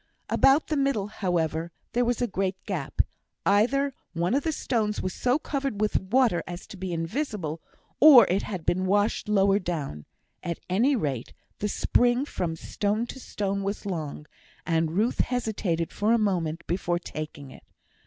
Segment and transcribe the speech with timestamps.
[0.31, 3.01] About the middle, however, there was a great gap;
[3.45, 7.61] either one of the stones was so covered with water as to be invisible,
[7.99, 10.05] or it had been washed lower down;
[10.41, 14.25] at any rate, the spring from stone to stone was long,
[14.65, 17.61] and Ruth hesitated for a moment before taking it.